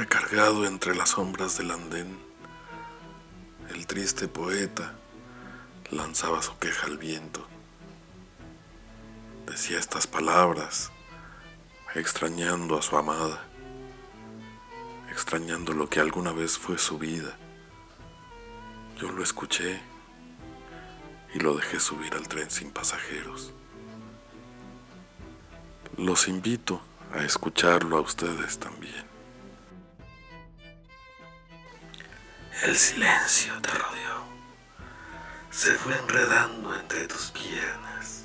[0.00, 2.18] Recargado entre las sombras del andén,
[3.68, 4.94] el triste poeta
[5.90, 7.46] lanzaba su queja al viento.
[9.44, 10.90] Decía estas palabras,
[11.94, 13.44] extrañando a su amada,
[15.10, 17.36] extrañando lo que alguna vez fue su vida.
[18.98, 19.82] Yo lo escuché
[21.34, 23.52] y lo dejé subir al tren sin pasajeros.
[25.98, 26.80] Los invito
[27.12, 29.09] a escucharlo a ustedes también.
[32.62, 34.22] El silencio te rodeó,
[35.50, 38.24] se fue enredando entre tus piernas,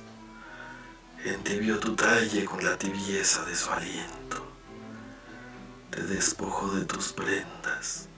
[1.23, 4.45] entibió tu talle con la tibieza de su aliento,
[5.89, 8.09] te despojó de tus prendas,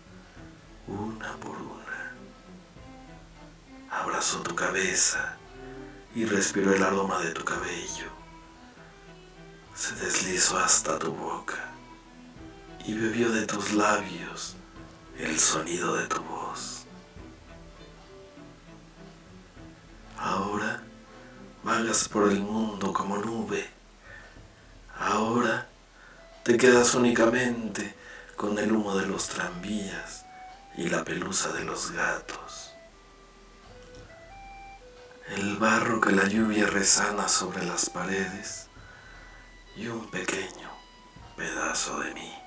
[0.88, 2.14] una por una,
[3.92, 5.38] abrazó tu cabeza
[6.16, 8.10] y respiró el aroma de tu cabello,
[9.76, 11.74] se deslizó hasta tu boca
[12.88, 14.56] y bebió de tus labios
[15.20, 16.86] el sonido de tu voz.
[20.18, 20.84] Ahora
[21.64, 23.68] vagas por el mundo como nube.
[25.00, 25.68] Ahora
[26.44, 27.96] te quedas únicamente
[28.36, 30.26] con el humo de los tranvías
[30.78, 32.74] y la pelusa de los gatos.
[35.36, 38.68] El barro que la lluvia resana sobre las paredes
[39.76, 40.70] y un pequeño
[41.36, 42.47] pedazo de mí.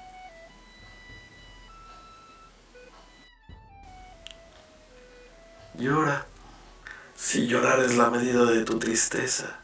[5.79, 6.27] Llora,
[7.17, 9.61] si llorar es la medida de tu tristeza.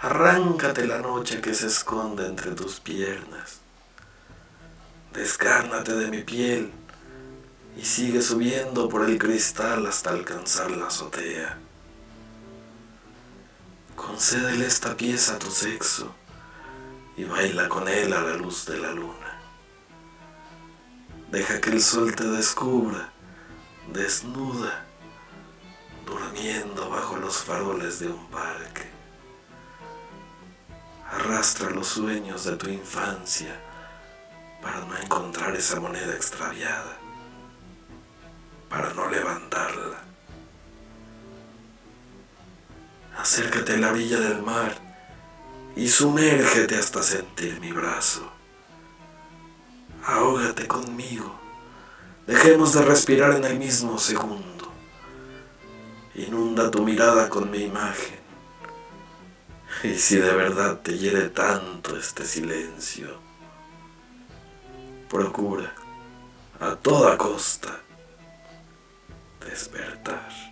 [0.00, 3.60] Arráncate la noche que se esconde entre tus piernas.
[5.12, 6.72] Descárnate de mi piel
[7.76, 11.58] y sigue subiendo por el cristal hasta alcanzar la azotea.
[13.94, 16.14] Concédele esta pieza a tu sexo
[17.16, 19.40] y baila con él a la luz de la luna.
[21.30, 23.12] Deja que el sol te descubra
[23.92, 24.84] desnuda,
[26.06, 28.88] durmiendo bajo los faroles de un parque.
[31.10, 33.60] Arrastra los sueños de tu infancia
[34.62, 36.96] para no encontrar esa moneda extraviada,
[38.68, 39.98] para no levantarla.
[43.18, 44.74] Acércate a la orilla del mar
[45.74, 48.30] y sumérgete hasta sentir mi brazo.
[50.06, 51.39] Ahógate conmigo
[52.30, 54.72] Dejemos de respirar en el mismo segundo.
[56.14, 58.20] Inunda tu mirada con mi imagen.
[59.82, 63.18] Y si de verdad te hiere tanto este silencio,
[65.08, 65.74] procura
[66.60, 67.80] a toda costa
[69.44, 70.49] despertar.